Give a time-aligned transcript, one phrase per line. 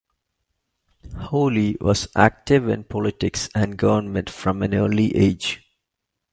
[1.15, 5.61] Hawley was active in politics and government from an early age.